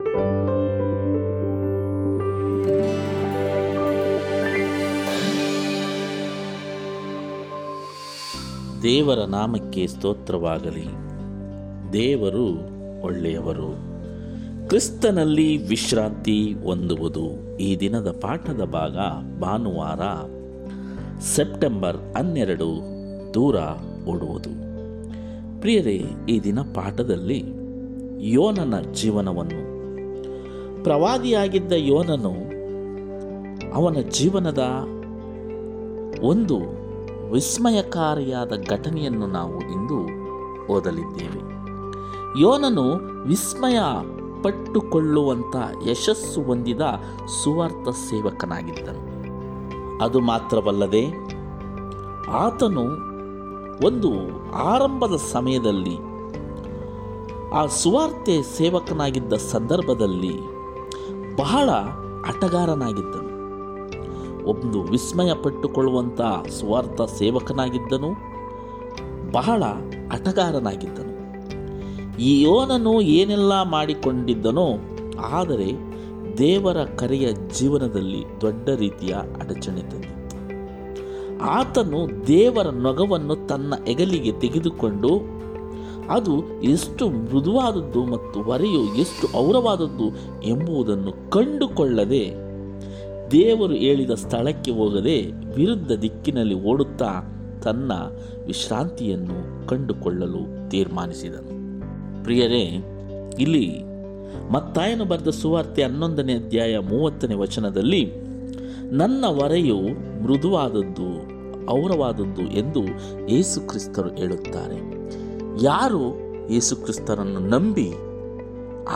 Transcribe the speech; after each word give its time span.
ದೇವರ 0.00 0.12
ನಾಮಕ್ಕೆ 9.28 9.86
ಸ್ತೋತ್ರವಾಗಲಿ. 9.86 10.86
ದೇವರು 11.92 12.46
ಒಳ್ಳೆಯವರು. 13.02 13.76
ಕ್ರಿಸ್ತನಲ್ಲಿ 14.68 15.68
ವಿಶ್ರಾಂತಿ 15.68 16.54
ಹೊಂದುವುದು 16.64 17.56
ಈ 17.58 17.76
ದಿನದ 17.76 18.10
ಪಾಠದ 18.20 18.64
ಭಾಗ 18.64 18.96
ಭಾನುವಾರ, 19.40 20.00
ಸೆಪ್ಟೆಂಬರ್ 21.20 21.96
ಹನ್ನೆರಡು, 21.96 22.80
ದೂರ 23.34 23.56
ಓಡುವುದು. 24.08 24.50
ಪ್ರಿಯರೇ, 25.60 26.04
ಈ 26.28 26.40
ದಿನ 26.40 26.60
ಪಾಠದಲ್ಲಿ 26.60 27.44
ಯೋನನ 28.18 28.80
ಜೀವನವನ್ನು 28.92 29.69
ಪ್ರವಾದಿಯಾಗಿದ್ದ 30.82 31.72
ಯೋನನು 31.76 32.60
ಅವನ 33.74 33.96
ಜೀವನದ 34.10 34.58
ಒಂದು 36.24 36.56
ವಿಸ್ಮಯಕಾರಿಯಾದ 37.32 38.52
ಘಟನೆಯನ್ನು 38.68 39.26
ನಾವು 39.26 39.60
ಇಂದು 39.60 39.98
ಓದಲಿದ್ದೇವೆ. 40.72 41.40
ಯೋನನು 42.40 42.82
ವಿಸ್ಮಯ 43.26 43.78
ಪಟ್ಟುಕೊಳ್ಳುವಂಥ 44.42 45.56
ಯಶಸ್ಸು 45.90 46.42
ಹೊಂದಿದ 46.42 46.80
ಸುವಾರ್ಥ 47.44 47.88
ಸೇವಕನಾಗಿದ್ದನು. 47.88 49.10
ಅದು 50.04 50.20
ಮಾತ್ರವಲ್ಲದೆ 50.20 51.06
ಆತನು 52.30 53.10
ಒಂದು 53.86 54.10
ಆರಂಭದ 54.52 55.16
ಸಮಯದಲ್ಲಿ 55.16 56.10
ಆ 57.52 57.66
ಸುವಾರ್ತೆ 57.66 58.42
ಸೇವಕನಾಗಿದ್ದ 58.42 59.32
ಸಂದರ್ಭದಲ್ಲಿ 59.32 60.59
ಬಹಳ 61.40 61.70
ಆಟಗಾರನಾಗಿದ್ದನು. 62.26 63.30
ಒಂದು 64.44 64.82
ವಿಸ್ಮಯ 64.82 65.30
ಪಟ್ಟುಕೊಳ್ಳುವಂಥ 65.42 66.20
ಸ್ವಾರ್ಥ 66.48 67.00
ಸೇವಕನಾಗಿದ್ದನು. 67.02 68.10
ಬಹಳ 69.32 69.62
ಆಟಗಾರನಾಗಿದ್ದನು. 70.12 71.14
ಈ 72.18 72.42
ಯೋನನು 72.42 73.00
ಏನೆಲ್ಲ 73.00 73.62
ಮಾಡಿಕೊಂಡಿದ್ದನೋ, 73.62 74.68
ಆದರೆ 75.30 75.68
ದೇವರ 76.38 76.84
ಕರೆಯ 76.84 77.32
ಜೀವನದಲ್ಲಿ 77.32 78.24
ದೊಡ್ಡ 78.40 78.68
ರೀತಿಯ 78.68 79.14
ಅಡಚಣೆ 79.14 79.82
ತಂದಿತ್ತು. 79.82 80.36
ಆತನು 81.44 82.26
ದೇವರ 82.26 82.66
ನೊಗವನ್ನು 82.66 83.36
ತನ್ನ 83.46 83.74
ಎಗಲಿಗೆ 83.88 84.32
ತೆಗೆದುಕೊಂಡು 84.32 85.39
ಅದು 86.10 86.62
ಎಷ್ಟು 86.62 87.10
ಮೃದುವಾದದ್ದು 87.10 88.04
ಮತ್ತು 88.04 88.42
ಹೊರೆಯು 88.42 88.96
ಎಷ್ಟು 88.96 89.38
ಔರವಾದದ್ದು 89.38 90.08
ಎಂಬುದನ್ನು 90.42 91.30
ಕಂಡುಕೊಳ್ಳದೆ 91.30 92.50
ದೇವರು 93.30 93.74
ಹೇಳಿದ 93.74 94.10
ಸ್ಥಳಕ್ಕೆ 94.10 94.70
ಹೋಗದೆ 94.70 95.22
ವಿರುದ್ಧ 95.54 95.92
ದಿಕ್ಕಿನಲ್ಲಿ 95.92 96.54
ಓಡುತ್ತಾ 96.54 97.36
ತನ್ನ 97.64 97.92
ವಿಶ್ರಾಂತಿಯನ್ನು 98.46 99.66
ಕಂಡುಕೊಳ್ಳಲು 99.66 100.70
ತೀರ್ಮಾನಿಸಿದನು. 100.70 101.52
ಪ್ರಿಯರೇ, 102.24 102.84
ಇಲ್ಲಿ 103.38 103.82
ಮತ್ತಾಯನು 104.52 105.04
ಬರೆದ 105.04 105.28
ಸುವಾರ್ತೆ 105.28 105.82
ಹನ್ನೊಂದನೇ 105.82 106.34
ಅಧ್ಯಾಯ 106.34 106.78
ಮೂವತ್ತನೇ 106.78 107.34
ವಚನದಲ್ಲಿ 107.34 108.12
ನನ್ನ 108.92 109.24
ವರೆಯು 109.28 109.76
ಮೃದುವಾದದ್ದು, 110.22 111.08
ಔರವಾದದ್ದು 111.70 112.42
ಎಂದು 112.42 112.82
ಯೇಸು 113.28 113.68
ಕ್ರಿಸ್ತರು 113.68 114.16
ಹೇಳುತ್ತಾರೆ. 114.16 115.00
ಯಾರು 115.60 116.02
ಯೇಸುಕ್ರಿಸ್ತನನ್ನು 116.52 117.40
ನಂಬಿ 117.40 117.94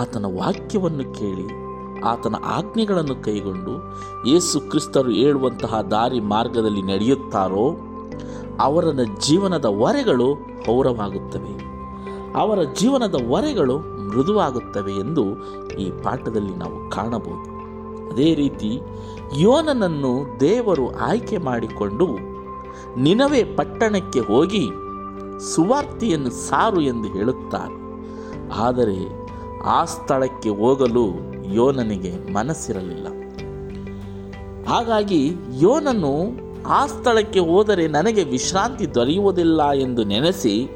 ಆತನ 0.00 0.24
ವಾಕ್ಯವನ್ನು 0.24 1.14
ಕೇಳಿ, 1.14 1.46
ಆತನ 2.00 2.34
ಆಜ್ಞೆಗಳನ್ನು 2.44 3.22
ಕೈಗೊಂಡು 3.22 3.72
ಯೇಸು 4.28 4.60
ಕ್ರಿಸ್ತರು 4.60 5.10
ಹೇಳುವಂತಹ 5.10 5.80
ದಾರಿ 5.80 6.20
ಮಾರ್ಗದಲ್ಲಿ 6.20 6.82
ನಡೆಯುತ್ತಾರೋ 6.82 7.76
ಅವರ 8.60 8.84
ಜೀವನದ 9.20 9.64
ಹೊರೆಗಳು 9.64 10.32
ಹೌರವಾಗುತ್ತವೆ. 10.34 11.64
ಅವರ 12.36 12.58
ಜೀವನದ 12.62 13.14
ಹೊರೆಗಳು 13.28 13.78
ಮೃದುವಾಗುತ್ತವೆ 13.78 14.92
ಎಂದು 14.92 15.24
ಈ 15.78 15.91
ಪಾಠದಲ್ಲಿ 15.91 16.54
ನಾವು 16.54 16.91
ಕಾಣಬಹುದು. 16.91 17.54
ಅದೇ 18.10 18.34
ರೀತಿ 18.34 18.80
ಯೋನನನ್ನು 19.38 20.41
ದೇವರು 20.41 20.97
ಆಯ್ಕೆ 20.97 21.38
ಮಾಡಿಕೊಂಡು 21.38 22.06
ನಿನವೇ 22.97 23.44
ಪಟ್ಟಣಕ್ಕೆ 23.44 24.20
ಹೋಗಿ 24.20 24.70
ಸುವಾರ್ತೆಯನ್ನು 25.41 26.31
ಸಾರು 26.31 26.81
ಎಂದು 26.81 27.09
ಹೇಳುತ್ತಾರೆ. 27.09 27.77
ಆದರೆ 28.55 29.25
ಆ 29.65 29.84
ಸ್ಥಳಕ್ಕೆ 29.84 30.49
ಹೋಗಲು 30.49 31.05
ಯೋನನಿಗೆ 31.55 32.33
ಮನಸ್ಸಿರಲಿಲ್ಲ. 32.33 33.06
ಹಾಗಾಗಿ 34.69 35.33
ಯೋನನು 35.61 36.45
ಆ 36.67 36.87
ಸ್ಥಳಕ್ಕೆ 36.87 37.41
ಹೋದರೆ 37.41 37.89
ನನಗೆ 37.89 38.25
ವಿಶ್ರಾಂತಿ 38.25 38.95
ದೊರೆಯುವುದಿಲ್ಲ 38.95 39.71
ಎಂದು 39.71 40.05
ನೆನೆಸಿ 40.05 40.69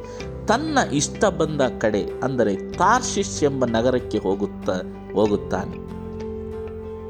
ತನ್ನ 0.49 0.79
ಇಷ್ಟ 0.93 1.25
ಬಂದ 1.25 1.61
ಕಡೆ, 1.61 2.03
ಅಂದರೆ 2.23 2.57
ತಾರ್ಶಿಶ್ 2.57 3.43
ಎಂಬ 3.43 3.65
ನಗರಕ್ಕೆ 3.65 4.19
ಹೋಗುತ್ತ, 4.19 4.71
ಹೋಗುತ್ತಾನೆ. 5.15 5.77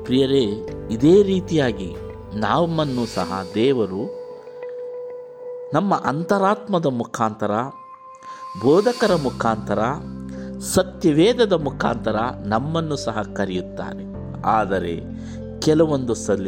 ಪ್ರಿಯರೇ, 0.05 0.45
ಇದೇ 0.91 1.23
ರೀತಿಯಾಗಿ 1.23 1.97
ನಮ್ಮನ್ನು 2.35 3.07
ಸಹ 3.07 3.47
ದೇವರು 3.55 4.28
ನಮ್ಮ 5.75 5.95
ಅಂತರಾತ್ಮದ 5.95 6.87
ಮುಖಾಂತರ, 6.87 7.51
ಬೋಧಕರ 8.63 9.15
ಮುಖಾಂತರ, 9.15 9.79
ಸತ್ಯವೇದದ 10.61 11.53
ಮುಖಾಂತರ 11.53 12.17
ನಮ್ಮನ್ನು 12.45 12.97
ಸಹ 12.97 13.23
ಕರೆಯುತ್ತಾನೆ 13.35 14.05
ಆದರೆ 14.45 15.01
ಕೆಲವೊಂದು 15.61 16.15
ಸಲ 16.15 16.47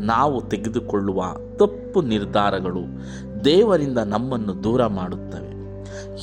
ನಾವು 0.00 0.42
ತೆಗೆದುಕೊಳ್ಳುವ 0.42 1.24
ತಪ್ಪು 1.56 2.02
ನಿರ್ಧಾರಗಳು 2.02 2.80
ದೇವರಿಂದ 3.44 3.98
ನಮ್ಮನ್ನು 3.98 4.64
ದೂರ 4.64 4.86
ಮಾಡುತ್ತವೆ. 4.86 5.50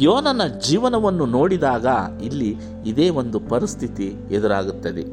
ಯೋನನ 0.03 0.47
ಜೀವನವನ್ನು 0.47 1.25
ನೋಡಿದಾಗ 1.25 1.87
ಇಲ್ಲಿ 2.23 2.55
ಇದೇ 2.85 3.09
ಒಂದು 3.09 3.39
ಪರಿಸ್ಥಿತಿ 3.39 4.07
ಎದುರಾಗುತ್ತದೆ. 4.31 5.03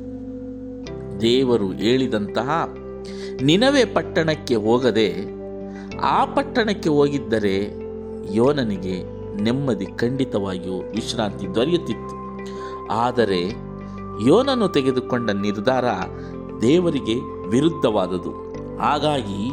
ದೇವರು 1.20 1.72
ಹೇಳಿದಂತಹ, 1.72 2.50
ನಿನವೆ 3.42 3.84
ಪಟ್ಟಣಕ್ಕೆ 3.84 4.54
ಹೋಗದೆ 4.54 5.43
ಆ 6.04 6.24
ಪಟ್ಟಣಕ್ಕೆ 6.24 6.88
ಹೋಗಿದ್ದರೆ 6.88 7.56
ಯೋನನಿಗೆ 8.34 8.96
ನೆಮ್ಮದಿ 9.42 9.86
ಖಂಡಿತವಾಗಿಯೂ 9.86 10.74
ವಿಶ್ರಾಂತಿ 10.74 11.54
ದೊರೆಯುತ್ತಿತ್ತು. 11.54 12.16
ಆದರೆ 12.92 13.40
ಯೋನನು 14.26 14.68
ತೆಗೆದುಕೊಂಡ 14.68 15.30
ನಿರ್ಧಾರ 15.30 15.84
ದೇವರಿಗೆ 16.60 17.14
ವಿರುದ್ಧವಾದದು. 17.48 18.30
ಹಾಗಾಗಿ 18.78 19.52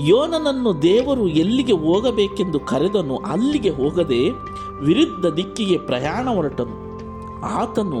ಯೋನನನ್ನು 0.00 0.82
ದೇವರು 0.82 1.28
ಎಲ್ಲಿಗೆ 1.28 1.72
ಹೋಗಬೇಕೆಂದು 1.72 2.60
ಕರೆದನು 2.60 3.16
ಅಲ್ಲಿಗೆ 3.16 3.70
ಹೋಗದೆ 3.70 4.30
ವಿರುದ್ಧ 4.80 5.26
ದಿಕ್ಕಿಗೆ 5.26 5.78
ಪ್ರಯಾಣ 5.78 6.28
ಹೊರಟನು. 6.28 6.86
ಆತನು 7.40 8.00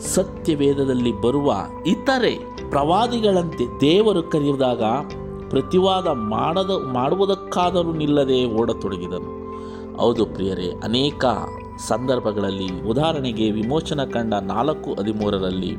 ಸತ್ಯವೇದದಲ್ಲಿ 0.00 1.20
ಬರುವ 1.20 1.54
ಇತರೆ 1.86 2.32
ಪ್ರವಾದಿಗಳಂತೆ 2.70 3.80
ದೇವರು 3.80 4.22
ಕರೆಯುವಾಗ 4.22 4.82
ಪ್ರತಿವಾದ 5.54 6.06
ಮಾಡದ, 6.06 6.70
ಮಾಡುವುದಕ್ಕಾದರೂ 6.92 7.92
ನಿಲ್ಲದೆ 7.92 8.44
ಓಡತೊಡಗಿದನು. 8.44 9.30
ಹೌದು 9.96 10.26
ಪ್ರಿಯರೇ, 10.26 10.68
ಅನೇಕ 10.84 11.24
ಸಂದರ್ಭಗಳಲ್ಲಿ 11.88 12.88
ಉದಾಹರಣೆಗೆ 12.88 13.50
ವಿಮೋಚನ 13.50 14.04
ಕಂಡ 14.04 14.34
ನಾಲ್ಕು 14.34 14.94
ಹದಿಮೂರರಲ್ಲಿ, 14.94 15.76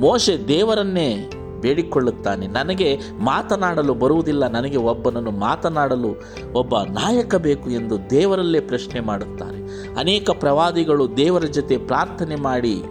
ಮೋಶೆ 0.00 0.48
ದೇವರನ್ನೇ 0.48 1.30
ಬೇಡಿಕೊಳ್ಳುತ್ತಾನೆ. 1.60 2.46
ನನಗೆ 2.46 2.88
ಮಾತನಾಡಲು 3.18 3.94
ಬರುವುದಿಲ್ಲ, 3.94 4.48
ನನಗೆ 4.48 4.76
ಒಬ್ಬನನ್ನು 4.76 5.30
ಮಾತನಾಡಲು 5.30 6.10
ಒಬ್ಬ 6.52 6.78
ನಾಯಕ 6.78 7.34
ಬೇಕು 7.34 7.70
ಎಂದು 7.70 8.10
ದೇವರಲ್ಲೇ 8.10 8.60
ಪ್ರಶ್ನೆ 8.60 9.00
ಮಾಡುತ್ತಾರೆ. 9.00 9.60
ಅನೇಕ 9.98 10.30
ಪ್ರವಾದಿಗಳು 10.30 11.16
ದೇವರ 11.16 11.42
ಜೊತೆ 11.42 11.76
ಪ್ರಾರ್ಥನೆ 11.76 12.36
ಮಾಡಿ 12.36 12.82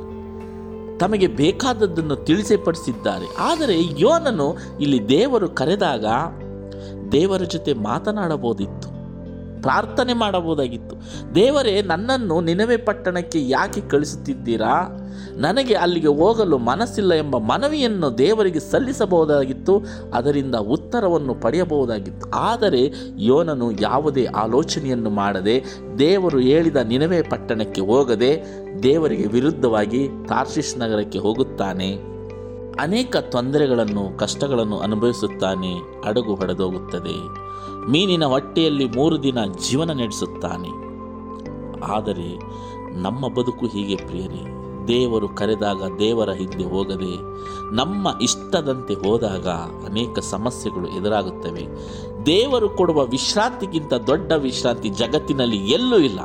ತಮಗೆ 1.02 1.28
ಬೇಕಾದದ್ದನ್ನು 1.28 2.16
ತಿಳಿಸಿಪಡಿಸಿದ್ದಾರೆ 2.16 3.28
ಆದರೆ 3.40 3.76
ಯೋನನು 4.02 4.48
ಇಲ್ಲಿ 4.82 5.00
ದೇವರು 5.10 5.48
ಕರೆದಾಗ 5.50 6.06
ದೇವರ 7.12 7.44
ಜೊತೆ 7.54 7.74
ಮಾತನಾಡಬಹುದಿತ್ತು. 7.74 8.81
ಪ್ರಾರ್ಥನೆ 9.62 10.14
ಮಾಡಬಹುದಾಗಿತ್ತು. 10.14 10.96
ದೇವರೇ, 11.36 11.82
ನನ್ನನ್ನು 11.82 12.42
ನಿನವೆ 12.42 12.78
ಪಟ್ಟಣಕ್ಕೆ 12.78 13.50
ಯಾಕೆ 13.50 13.82
ಕಳಿಸುತ್ತಿದ್ದೀರಾ 13.82 14.98
ನನಗೆ 15.36 15.74
ಅಲ್ಲಿಗೆ 15.74 16.08
ಹೋಗಲು 16.08 16.58
ಮನಸ್ಸಿಲ್ಲ 16.58 17.14
ಎಂಬ 17.14 17.38
ಮನವಿಯನ್ನು 17.38 18.18
ದೇವರಿಗೆ 18.18 18.60
ಸಲ್ಲಿಸಬಹುದಾಗಿತ್ತು, 18.60 19.84
ಅದರಿಂದ 20.14 20.56
ಉತ್ತರವನ್ನು 20.56 21.34
ಪಡೆಯಬಹುದಾಗಿತ್ತು. 21.36 22.30
ಆದರೆ 22.30 22.94
ಯೋನನು 23.18 23.72
ಯಾವುದೇ 23.72 24.26
ಆಲೋಚನೆಯನ್ನು 24.26 25.10
ಮಾಡದೆ 25.10 25.64
ದೇವರು 26.00 26.40
ಹೇಳಿದ 26.40 26.76
ನಿನವೆ 26.76 27.22
ಪಟ್ಟಣಕ್ಕೆ 27.22 27.82
ಹೋಗದೆ 27.82 28.44
ದೇವರಿಗೆ 28.84 29.28
ವಿರುದ್ಧವಾಗಿ 29.28 30.08
ತಾರ್ಶಿಶ್ 30.28 30.78
ನಗರಕ್ಕೆ 30.78 31.20
ಹೋಗುತ್ತಾನೆ. 31.20 32.12
ಅನೇಕ 32.82 33.18
ತೊಂದರೆಗಳನ್ನು, 33.18 34.18
ಕಷ್ಟಗಳನ್ನು 34.18 34.80
ಅನುಭವಿಸುತ್ತಾನೆ 34.80 35.74
ಹಡಗು 36.08 36.36
ಹೊಡೆದೋಗುತ್ತದೆ. 36.36 37.51
ಮೀನಿನ 37.90 38.26
ಹೊಟ್ಟೆಯಲ್ಲಿ 38.26 38.86
ಮೂರು 38.86 39.24
ದಿನ 39.24 39.38
ಜೀವನ 39.46 39.92
ನಡೆಸುತ್ತಾನೆ. 39.92 40.70
ಆದರೆ 41.84 42.40
ನಮ್ಮ 43.02 43.28
ಬದುಕು 43.28 43.68
ಹೀಗೆ 43.68 43.96
ಪ್ರಿಯರೇ, 43.96 44.58
ದೇವರು 44.88 45.30
ಕರೆದಾಗ 45.30 45.98
ದೇವರ 46.00 46.30
ಹಿಂದೆ 46.30 46.64
ಹೋಗದೆ, 46.64 47.14
ನಮ್ಮ 47.76 48.08
ಇಷ್ಟದಂತೆ 48.22 48.94
ಹೋದಾಗ 48.94 49.48
ಅನೇಕ 49.88 50.20
ಸಮಸ್ಯೆಗಳು 50.20 50.88
ಎದುರಾಗುತ್ತವೆ. 50.88 51.68
ದೇವರು 52.26 52.70
ಕೊಡುವ 52.70 53.06
ವಿಶ್ರಾಂತಿಗಿಂತ 53.06 53.94
ದೊಡ್ಡ 53.94 54.32
ವಿಶ್ರಾಂತಿ 54.32 54.90
ಜಗತ್ತಿನಲ್ಲಿ 54.90 55.58
ಎಲ್ಲೂ 55.58 56.00
ಇಲ್ಲ. 56.00 56.20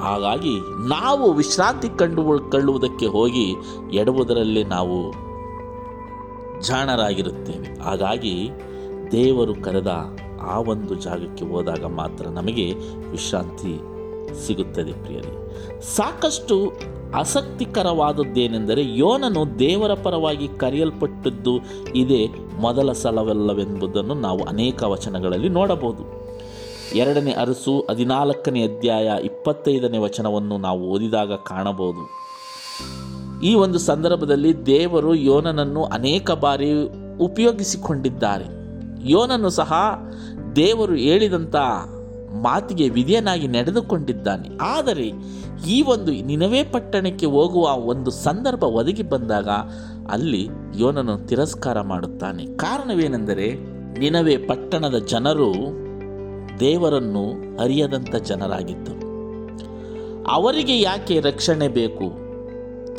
ಹಾಗಾಗಿ 0.00 0.88
ನಾವು 0.88 1.32
ವಿಶ್ರಾಂತಿ 1.32 1.88
ಕಂಡು 1.88 2.50
ಕೊಳ್ಳುವುದಕ್ಕೆ 2.50 3.06
ಹೋಗಿ 3.06 3.56
ಎಡುವುದರಲ್ಲೇ 3.92 4.64
ನಾವು 4.64 5.12
ಜಾಣರಾಗಿರುತ್ತೇವೆ. 6.60 7.82
ಹಾಗಾಗಿ 7.82 8.50
ದೇವರು 9.12 9.54
ಕರೆದ 9.54 10.18
ಆ 10.42 10.58
ಒಂದು 10.58 10.94
ಜಾಗಕ್ಕೆ 10.94 11.44
ಹೋದಾಗ 11.44 11.84
ಮಾತ್ರ 11.84 12.26
ನಮಗೆ 12.26 12.72
ವಿಶ್ರಾಂತಿ 13.10 13.80
ಸಿಗುತ್ತದೆ 14.46 14.92
ಪ್ರಿಯರಿ. 14.92 15.42
ಸಾಕಷ್ಟು 15.96 16.72
ಆಸಕ್ತಿಕರವಾದದ್ದೇನೆಂದರೆ 17.14 18.98
ಯೋನನು 18.98 19.58
ದೇವರ 19.58 19.94
ಪರವಾಗಿ 19.94 20.48
ಕರೆಯಲ್ಪಟ್ಟದ್ದು 20.48 21.58
ಇದೇ 21.94 22.28
ಮೊದಲ 22.60 22.92
ಸಲವಲ್ಲವೆಂಬುದನ್ನು 22.92 24.14
ನಾವು 24.14 24.44
ಅನೇಕ 24.44 24.82
ವಚನಗಳಲ್ಲಿ 24.82 25.48
ನೋಡಬಹುದು. 25.48 26.22
ಎರಡನೇ 26.94 27.32
ಅರಸು 27.32 27.86
ಹದಿನಾಲ್ಕನೇ 27.90 28.62
ಅಧ್ಯಾಯ 28.62 29.12
ಇಪ್ಪತ್ತೈದನೇ 29.22 29.98
ವಚನವನ್ನು 29.98 30.58
ನಾವು 30.58 30.80
ಓದಿದಾಗ 30.80 31.32
ಕಾಣಬಹುದು. 31.32 32.22
ಈ 33.40 33.54
ಒಂದು 33.54 33.78
ಸಂದರ್ಭದಲ್ಲಿ 33.78 34.66
ದೇವರು 34.66 35.14
ಯೋನನನ್ನು 35.14 35.84
ಅನೇಕ 35.84 36.30
ಬಾರಿ 36.30 36.72
ಉಪಯೋಗಿಸಿಕೊಂಡಿದ್ದಾರೆ. 37.20 38.44
ಯೋನನು 39.10 39.50
ಸಹ 39.50 39.72
ದೇವರು 40.56 40.94
ಹೇಳಿದಂಥ 40.94 41.56
ಮಾತಿಗೆ 42.42 42.88
ವಿಧಿಯನಾಗಿ 42.88 43.48
ನಡೆದುಕೊಂಡಿದ್ದಾನೆ. 43.48 44.48
ಆದರೆ 44.60 45.12
ಈ 45.68 45.82
ಒಂದು 45.82 46.12
ನಿನವೇ 46.12 46.64
ಪಟ್ಟಣಕ್ಕೆ 46.64 47.26
ಹೋಗುವ 47.26 47.76
ಒಂದು 47.76 48.10
ಸಂದರ್ಭ 48.10 48.62
ಒದಗಿ 48.64 49.02
ಬಂದಾಗ 49.02 49.48
ಅಲ್ಲಿ 50.10 50.48
ಯೋನನು 50.76 51.18
ತಿರಸ್ಕಾರ 51.18 51.80
ಮಾಡುತ್ತಾನೆ. 51.80 52.46
ಕಾರಣವೇನೆಂದರೆ 52.46 53.54
ನಿನವೇ 53.98 54.36
ಪಟ್ಟಣದ 54.36 54.98
ಜನರು 54.98 55.52
ದೇವರನ್ನು 56.60 57.30
ಅರಿಯದಂಥ 57.62 58.16
ಜನರಾಗಿದ್ದರು. 58.16 59.02
ಅವರಿಗೆ 60.30 60.80
ಯಾಕೆ 60.80 61.20
ರಕ್ಷಣೆ 61.20 61.68
ಬೇಕು? 61.68 62.22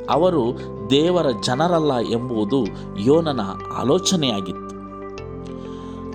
ಅವರು 0.10 0.60
ದೇವರ 0.90 1.26
ಜನರಲ್ಲ 1.46 1.98
ಎಂಬುದು 1.98 2.66
ಯೋನನ 3.06 3.42
ಆಲೋಚನೆಯಾಗಿತ್ತು. 3.78 4.63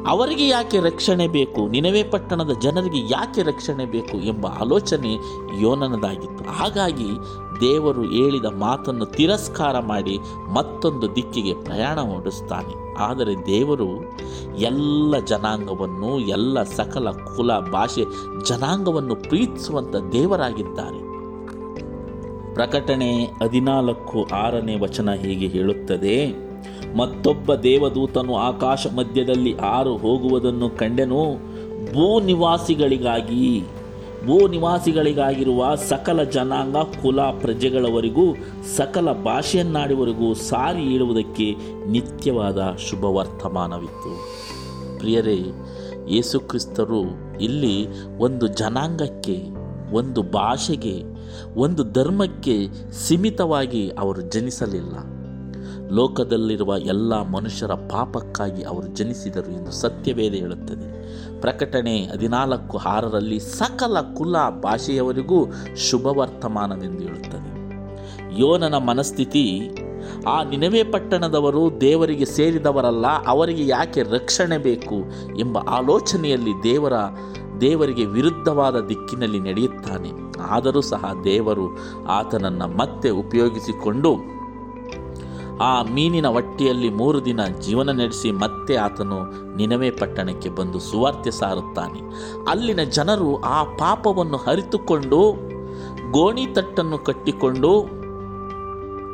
ಅವರಿಗೆ 0.08 0.48
ಯಾಕೆ 0.48 0.78
ರಕ್ಷಣೆ 0.78 1.28
ಬೇಕು? 1.28 1.68
ನಿನವೇ 1.68 2.02
ಪಟ್ಟಣದ 2.02 2.50
ಜನರಿಗೆ 2.50 2.98
ಯಾಕೆ 2.98 3.42
ರಕ್ಷಣೆ 3.42 3.84
ಬೇಕು 3.84 4.16
ಎಂಬ 4.16 4.46
ಆಲೋಚನೆ 4.46 5.14
ಯೋನನದಾಗಿತ್ತು. 5.60 6.44
ಹಾಗಾಗಿ 6.44 7.08
ದೇವರು 7.60 8.02
ಹೇಳಿದ 8.02 8.44
ಮಾತನ್ನು 8.44 9.06
ತಿರಸ್ಕಾರ 9.06 9.78
ಮಾಡಿ 9.78 10.18
ಮತ್ತೊಂದು 10.52 11.16
ದಿಕ್ಕಿಗೆ 11.16 11.54
ಪ್ರಯಾಣ 11.54 12.00
ಓಡಿಸ್ತಾನೆ. 12.00 12.94
ಆದರೆ 12.94 13.46
ದೇವರು 13.46 13.88
ಎಲ್ಲ 14.56 15.18
ಜನಾಂಗವನ್ನು, 15.18 16.20
ಎಲ್ಲ 16.20 16.62
ಸಕಲ 16.62 17.10
ಕುಲ 17.10 17.58
ಭಾಷೆ 17.58 18.04
ಜನಾಂಗವನ್ನು 18.44 19.14
ಪ್ರೀತಿಸುವಂಥ 19.14 19.96
ದೇವರಾಗಿದ್ದಾರೆ. 20.12 21.08
ಪ್ರಕಟಣೆ 22.54 23.24
ಹದಿನಾಲ್ಕು 23.24 24.26
ಆರನೇ 24.32 24.78
ವಚನ 24.78 25.10
ಹೀಗೆ 25.10 25.46
ಹೇಳುತ್ತದೆ? 25.46 26.47
ಮತ್ತೊಬ್ಬ 26.96 27.54
ದೇವದೂತನು 27.54 28.36
ಆಕಾಶ 28.36 28.86
ಮಧ್ಯದಲ್ಲಿ 28.96 29.58
ಆರು 29.58 29.96
ಹೋಗುವುದನ್ನು 29.96 30.70
ಕಂಡೆನು, 30.70 31.34
ಭೂ 31.92 32.20
ನಿವಾಸಿಗಳಿಗಾಗಿ, 32.20 33.60
ಭೂ 34.26 34.48
ನಿವಾಸಿಗಳಿಗಾಗಿರುವ 34.48 35.74
ಸಕಲ 35.74 36.22
ಜನಾಂಗ, 36.22 36.76
ಕುಲ 36.76 37.22
ಪ್ರಜೆಗಳವರೆಗೂ, 37.22 38.34
ಸಕಲ 38.76 39.12
ಭಾಷೆಯನ್ನಾಡುವವರೆಗೂ 39.12 40.34
ಸಾರಿ 40.34 40.82
ಹೇಳುವುದಕ್ಕೆ 40.82 41.54
ನಿತ್ಯವಾದ 41.90 42.58
ಶುಭ 42.90 43.04
ವರ್ತಮಾನವಿತ್ತು 43.04 44.10
ಪ್ರಿಯರೇ 44.98 45.38
ಯೇಸುಕ್ರಿಸ್ತರು 46.08 47.02
ಇಲ್ಲಿ 47.40 47.86
ಒಂದು 48.18 48.46
ಜನಾಂಗಕ್ಕೆ, 48.46 49.42
ಒಂದು 49.92 50.22
ಭಾಷೆಗೆ, 50.22 51.02
ಒಂದು 51.56 51.92
ಧರ್ಮಕ್ಕೆ 51.92 52.68
ಸೀಮಿತವಾಗಿ 52.92 53.88
ಅವರು 53.88 54.20
ಜನಿಸಲಿಲ್ಲ. 54.20 55.17
ಲೋಕದಲ್ಲಿರುವ 55.90 56.78
ಎಲ್ಲ 56.78 57.22
ಮನುಷ್ಯರ 57.22 57.70
ಪಾಪಕ್ಕಾಗಿ 57.70 58.62
ಅವರು 58.62 58.86
ಜನಿಸಿದರು 58.86 59.52
ಎಂದು 59.52 59.72
ಸತ್ಯವೇದ 59.72 60.32
ಹೇಳುತ್ತದೆ. 60.32 60.98
ಪ್ರಕಟಣೆ 61.40 62.04
ಹದಿನಾಲ್ಕು 62.04 62.78
ಆರರಲ್ಲಿ 62.78 63.40
ಸಕಲ 63.40 63.96
ಕುಲ 64.16 64.36
ಭಾಷೆಯವರಿಗೂ 64.62 65.46
ಶುಭ 65.76 66.06
ವರ್ತಮಾನವೆಂದು 66.06 67.02
ಹೇಳುತ್ತದೆ. 67.02 67.48
ಯೋನನ 68.40 68.76
ಮನಸ್ಥಿತಿ, 68.76 69.70
ಆ 70.26 70.42
ನಿನವೇ 70.42 70.82
ಪಟ್ಟಣದವರು 70.82 71.80
ದೇವರಿಗೆ 71.80 72.24
ಸೇರಿದವರಲ್ಲ, 72.24 73.06
ಅವರಿಗೆ 73.26 73.66
ಯಾಕೆ 73.66 74.02
ರಕ್ಷಣೆ 74.02 74.58
ಬೇಕು 74.58 74.94
ಎಂಬ 75.38 75.58
ಆಲೋಚನೆಯಲ್ಲಿ 75.58 76.62
ದೇವರ, 76.62 76.92
ದೇವರಿಗೆ 77.60 78.04
ವಿರುದ್ಧವಾದ 78.04 78.80
ದಿಕ್ಕಿನಲ್ಲಿ 78.80 79.40
ನಡೆಯುತ್ತಾನೆ. 79.40 80.10
ಆದರೂ 80.40 80.80
ಸಹ 80.80 81.04
ದೇವರು 81.24 81.78
ಆತನನ್ನು 82.08 82.78
ಮತ್ತೆ 82.78 83.10
ಉಪಯೋಗಿಸಿಕೊಂಡು 83.10 84.37
ಆ 85.60 85.82
ಮೀನಿನ 85.82 86.26
ಹೊಟ್ಟೆಯಲ್ಲಿ 86.26 86.90
ಮೂರು 86.90 87.24
ದಿನ 87.24 87.44
ಜೀವನ 87.44 87.90
ನಡೆಸಿ 87.90 88.30
ಮತ್ತೆ 88.30 88.76
ಆತನು 88.76 89.18
ನಿನವೆ 89.56 89.90
ಪಟ್ಟಣಕ್ಕೆ 89.90 90.48
ಬಂದು 90.48 90.78
ಸುವಾರ್ತೆ 90.78 91.30
ಸಾರುತ್ತಾನೆ. 91.30 92.00
ಅಲ್ಲಿನ 92.50 92.82
ಜನರು 92.82 93.40
ಆ 93.40 93.64
ಪಾಪವನ್ನು 93.64 94.36
ಹರಿತುಕೊಂಡು 94.36 95.32
ಗೋಣಿ 96.10 96.46
ತಟ್ಟನ್ನು 96.46 96.98
ಕಟ್ಟಿಕೊಂಡು 96.98 97.82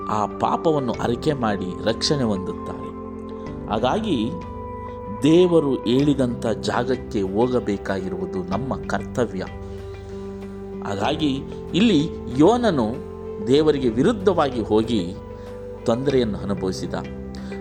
ಆ 0.08 0.26
ಪಾಪವನ್ನು 0.26 0.92
ಅರಿಕೆ 0.92 1.32
ಮಾಡಿ 1.32 1.84
ರಕ್ಷಣೆ 1.84 2.22
ಹೊಂದುತ್ತಾರೆ. 2.22 2.84
ಹಾಗಾಗಿ 3.68 4.30
ದೇವರು 5.22 5.74
ಹೇಳಿದಂಥ 5.74 6.46
ಜಾಗಕ್ಕೆ 6.46 7.22
ಹೋಗಬೇಕಾಗಿರುವುದು 7.22 8.42
ನಮ್ಮ 8.42 8.74
ಕರ್ತವ್ಯ. 8.74 9.44
ಹಾಗಾಗಿ 10.84 11.42
ಇಲ್ಲಿ 11.74 12.08
ಯೋನನು 12.36 13.14
ದೇವರಿಗೆ 13.46 13.88
ವಿರುದ್ಧವಾಗಿ 13.88 14.60
ಹೋಗಿ 14.60 15.14
ತೊಂದರೆಯನ್ನು 15.84 16.38
ಅನುಭವಿಸಿದ. 16.38 16.94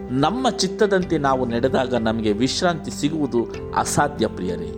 ನಮ್ಮ 0.10 0.50
ಚಿತ್ತದಂತೆ 0.50 1.18
ನಾವು 1.18 1.46
ನಡೆದಾಗ 1.46 1.96
ನಮಗೆ 1.96 2.32
ವಿಶ್ರಾಂತಿ 2.32 2.92
ಸಿಗುವುದು 2.92 3.48
ಅಸಾಧ್ಯ 3.76 4.28
ಪ್ರಿಯರೇ. 4.28 4.72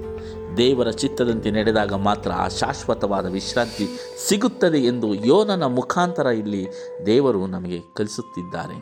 ದೇವರ 0.58 0.90
ಚಿತ್ತದಂತೆ 0.90 1.52
ನಡೆದಾಗ 1.52 1.94
ಮಾತ್ರ 1.94 2.32
ಆ 2.32 2.48
ಶಾಶ್ವತವಾದ 2.48 3.26
ವಿಶ್ರಾಂತಿ 3.32 3.88
ಸಿಗುತ್ತದೆ 4.28 4.78
ಎಂದು 4.78 5.14
ಯೋನನ 5.14 5.64
ಮುಖಾಂತರ 5.64 6.26
ಇಲ್ಲಿ 6.26 6.68
ದೇವರು 7.06 7.48
ನಮಗೆ 7.48 7.80
ಕಲಿಸುತ್ತಿದ್ದಾರೆ. 7.80 8.76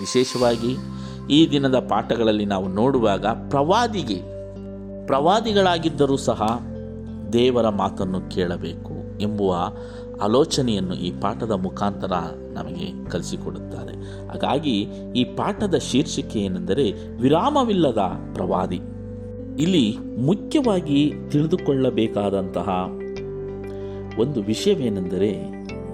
ವಿಶೇಷವಾಗಿ 0.00 0.76
ಈ 1.30 1.50
ದಿನದ 1.50 1.78
ಪಾಠಗಳಲ್ಲಿ 1.78 2.44
ನಾವು 2.44 2.68
ನೋಡುವಾಗ 2.68 3.26
ಪ್ರವಾದಿಗೆ, 3.26 4.22
ಪ್ರವಾದಿಗಳಾಗಿದ್ದರೂ 5.06 6.16
ಸಹ 6.16 6.60
ದೇವರ 7.32 7.68
ಮಾತನ್ನು 7.68 8.20
ಕೇಳಬೇಕು 8.20 9.20
ಎಂಬುವ 9.20 9.56
ಆಲೋಚನೆಯನ್ನು 10.22 10.94
ಈ 10.94 11.20
ಪಾಠದ 11.20 11.50
ಮುಖಾಂತರ 11.50 12.12
ನಮಗೆ 12.52 13.10
ಕಲಿಸಿಕೊಡುತ್ತಾರೆ. 13.10 13.92
ಹಾಗಾಗಿ 14.28 14.86
ಈ 15.16 15.24
ಪಾಠದ 15.24 15.74
ಶೀರ್ಷಿಕೆ 15.74 16.38
ಏನೆಂದರೆ 16.38 16.92
ವಿರಾಮವಿಲ್ಲದ 17.20 17.98
ಪ್ರವಾದಿ. 18.34 18.80
ಇಲ್ಲಿ 19.58 19.98
ಮುಖ್ಯವಾಗಿ 20.24 21.14
ತಿಳಿದುಕೊಳ್ಳಬೇಕಾದಂತಹ 21.30 22.68
ಒಂದು 24.20 24.42
ವಿಷಯವೇನೆಂದರೆ 24.42 25.30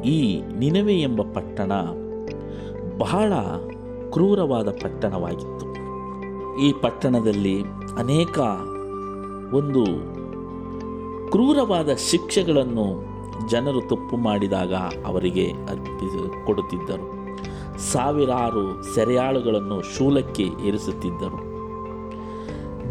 ಈ 0.05 0.43
ನಿನವೆ 0.59 1.01
ಎಂಬ 1.01 1.23
ಪಟ್ಟಣ 1.23 1.73
ಬಹಳ 2.99 3.33
ಕ್ರೂರವಾದ 4.11 4.69
ಪಟ್ಟಣವಾಗಿತ್ತು. 4.71 5.75
ಈ 6.61 6.73
ಪಟ್ಟಣದಲ್ಲಿ 6.73 7.63
ಅನೇಕ 7.99 8.39
ಒಂದು 9.55 9.85
ಕ್ರೂರವಾದ 11.31 11.89
ಶಿಕ್ಷೆಗಳನ್ನು 12.11 13.14
ಜನರು 13.49 13.81
ತಪ್ಪು 13.81 14.17
ಮಾಡಿದಾಗ 14.17 14.75
ಅವರಿಗೆ 15.07 15.53
ಅರ್ಪಿಸಿ 15.53 16.47
ಕೊಡುತ್ತಿದ್ದರು. 16.47 17.25
ಸಾವಿರಾರು 17.79 18.95
ಸೆರೆಯಾಳುಗಳನ್ನು 18.95 19.83
ಶೂಲಕ್ಕೆ 19.83 20.43
ಏರಿಸುತ್ತಿದ್ದರು. 20.43 21.55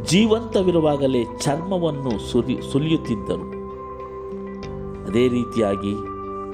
ಜೀವಂತವಿರುವಾಗಲೇ 0.03 1.23
ಚರ್ಮವನ್ನು 1.23 2.31
ಸುರಿ 2.31 2.59
ಸುಲಿಯುತ್ತಿದ್ದರು. 2.71 3.63
ಅದೇ 5.05 5.27
ರೀತಿಯಾಗಿ 5.27 5.93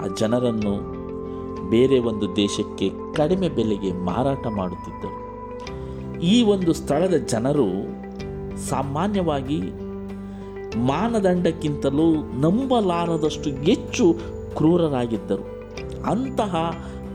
ಆ 0.03 0.07
ಜನರನ್ನು 0.15 0.99
ಬೇರೆ 1.69 1.99
ಒಂದು 1.99 2.35
ದೇಶಕ್ಕೆ 2.35 2.91
ಕಡಿಮೆ 3.15 3.49
ಬೆಲೆಗೆ 3.49 3.91
ಮಾರಾಟ 3.91 4.47
ಮಾಡುತ್ತಿದ್ದರು. 4.47 5.29
ಈ 6.21 6.43
ಒಂದು 6.43 6.73
ಸ್ಥಳದ 6.73 7.13
ಜನರು 7.13 7.67
ಸಾಮಾನ್ಯವಾಗಿ 8.57 9.61
ಮಾನದಂಡಕ್ಕಿಂತಲೂ 10.77 12.15
ನಂಬಲಾರದಷ್ಟು 12.15 13.49
ಹೆಚ್ಚು 13.49 14.15
ಕ್ರೂರರಾಗಿದ್ದರು. 14.55 15.73
ಅಂತಹ 16.03 16.55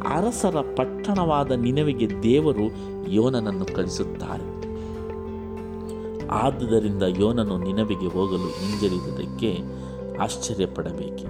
ಅರಸರ 0.09 0.57
ಪಟ್ಟಣವಾದ 0.77 1.51
ನಿನವಿಗೆ 1.51 2.23
ದೇವರು 2.23 2.73
ಯೋನನನ್ನು 3.11 3.65
ಕಳಿಸುತ್ತಾರೆ 3.65 4.55
ಆದುದರಿಂದ 6.27 7.03
ಯೋನನು 7.03 7.59
ನಿನವಿಗೆ 7.59 8.07
ಹೋಗಲು 8.07 8.47
ಹಿಂಜರಿದುದಕ್ಕೆ 8.47 9.59
ಆಶ್ಚರ್ಯಪಡಬೇಕು. 10.21 11.25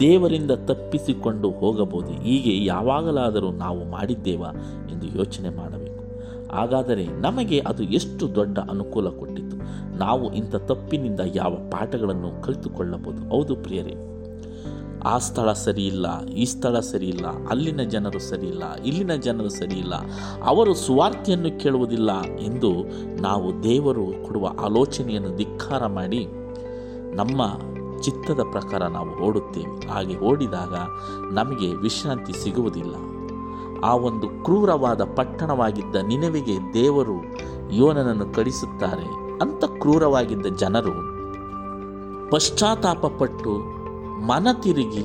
ದೇವರಿಂದ 0.00 0.50
ತಪ್ಪಿಸಿಕೊಂಡು 0.50 1.50
ಹೋಗಬಹುದು? 1.50 2.12
ಹೀಗೆ 2.12 2.64
ಯಾವಾಗಲಾದರೂ 2.64 3.50
ನಾವು 3.50 3.84
ಮಾಡಿದ್ದೇವಾ 3.84 4.48
ಎಂದು 4.90 5.18
ಯೋಚನೆ 5.18 5.48
ಮಾಡಬೇಕು. 5.48 5.98
ಹಾಗಾದರೆ 6.52 7.06
ನಮಗೆ 7.06 7.58
ಅದು 7.60 7.82
ಎಷ್ಟು 7.82 8.34
ದೊಡ್ಡ 8.34 8.58
ಅನುಕೂಲ 8.58 9.08
ಕೊಟ್ಟಿತು? 9.08 9.47
ನಾವು 9.98 10.34
ಇಂಥ 10.34 10.54
ತಪ್ಪಿನಿಂದ 10.54 11.20
ಯಾವ 11.34 11.50
ಪಾಠಗಳನ್ನು 11.50 12.42
ಕಲಿತುಕೊಳ್ಳಬಹುದು? 12.42 13.28
ಹೌದು 13.28 13.56
ಪ್ರಿಯರೇ. 13.56 13.96
ಆ 15.04 15.18
ಸ್ಥಳ 15.18 15.52
ಸರಿಯಿಲ್ಲ, 15.52 16.24
ಈ 16.24 16.44
ಸ್ಥಳ 16.44 16.78
ಸರಿಯಿಲ್ಲ, 16.78 17.26
ಅಲ್ಲಿನ 17.50 17.82
ಜನರು 17.82 18.18
ಸರಿಯಿಲ್ಲ, 18.18 18.74
ಇಲ್ಲಿನ 18.74 19.14
ಜನರು 19.14 19.48
ಸರಿಯಿಲ್ಲ, 19.48 19.94
ಅವರು 20.44 20.74
ಸುವಾರ್ತೆಯನ್ನು 20.74 21.58
ಕೇಳುವುದಿಲ್ಲ 21.58 22.22
ಎಂದು 22.22 22.70
ನಾವು 23.22 23.62
ದೇವರು 23.62 24.26
ಕೊಡುವ 24.26 24.50
ಆಲೋಚನೆಯನ್ನು 24.60 25.36
ಧಿಕ್ಕಾರ 25.36 25.86
ಮಾಡಿ 25.86 26.26
ನಮ್ಮ 27.14 27.42
ಚಿತ್ತದ 28.00 28.40
ಪ್ರಕಾರ 28.52 28.86
ನಾವು 28.86 29.22
ಓಡುತ್ತೇವೆ. 29.22 29.88
ಹಾಗೆ 29.88 30.18
ಓಡಿದಾಗ 30.18 30.74
ನಮಗೆ 31.32 31.74
ವಿಶ್ರಾಂತಿ 31.74 32.32
ಸಿಗುವುದಿಲ್ಲ. 32.32 32.94
ಆ 33.84 33.96
ಒಂದು 33.96 34.44
ಕ್ರೂರವಾದ 34.44 35.04
ಪಟ್ಟಣವಾಗಿದ್ದ 35.04 35.96
ನಿನವಿಗೆ 35.96 36.74
ದೇವರು 36.74 37.22
ಯೋನನನ್ನು 37.72 38.26
ಕಳಿಸುತ್ತಾರೆ. 38.26 39.27
ಅಂಥ 39.42 39.64
ಕ್ರೂರವಾಗಿದ್ದ 39.64 40.46
ಜನರು 40.46 41.18
ಪಶ್ಚಾತ್ತಾಪಪಟ್ಟು 42.30 43.58
ಮನ 44.26 44.46
ತಿರುಗಿ 44.60 45.04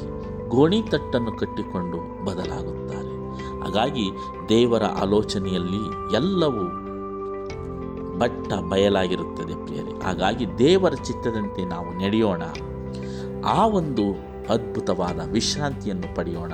ಗೋಣಿತಟ್ಟನ್ನು 0.49 1.31
ಕಟ್ಟಿಕೊಂಡು 1.31 2.25
ಬದಲಾಗುತ್ತಾರೆ. 2.25 3.13
ಹಾಗಾಗಿ 3.63 4.09
ದೇವರ 4.49 4.83
ಆಲೋಚನೆಯಲ್ಲಿ 4.83 6.13
ಎಲ್ಲವೂ 6.15 6.63
ಬಟ್ಟ 8.19 8.53
ಬಯಲಾಗಿರುತ್ತದೆ 8.53 9.65
ಪ್ರಿಯರೇ. 9.65 9.99
ಹಾಗಾಗಿ 10.03 10.57
ದೇವರ 10.57 10.93
ಚಿತ್ತದಂತೆ 10.93 11.65
ನಾವು 11.65 11.97
ನಡೆಯೋಣ. 11.97 12.41
ಆ 13.45 13.67
ಒಂದು 13.67 14.32
ಅದ್ಭುತವಾದ 14.49 15.31
ವಿಶ್ರಾಂತಿಯನ್ನು 15.31 16.15
ಪಡೆಯೋಣ. 16.15 16.53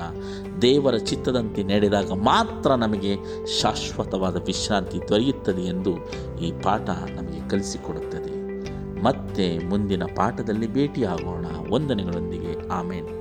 ದೇವರ 0.62 0.96
ಚಿತ್ತದಂತೆ 0.96 1.62
ನಡೆದಾಗ 1.62 2.12
ಮಾತ್ರ 2.12 2.74
ನಮಗೆ 2.74 3.16
ಶಾಶ್ವತವಾದ 3.60 4.36
ವಿಶ್ರಾಂತಿ 4.46 5.08
ದೊರೆಯುತ್ತದೆ 5.08 5.60
ಎಂದು 5.60 5.96
ಈ 6.40 6.52
ಪಾಠ 6.52 6.90
ನಮಗೆ 6.90 7.48
ಕಲಿಸಿಕೊಡುತ್ತದೆ. 7.48 8.40
ಮತ್ತೆ 9.04 9.58
ಮುಂದಿನ 9.58 10.02
ಪಾಠದಲ್ಲಿ 10.04 10.72
ಭೇಟಿಯಾಗೋಣ. 10.72 11.46
ವಂದನೆಗಳೊಂದಿಗೆ. 11.70 12.68
ಆಮೇಲೆ 12.68 13.19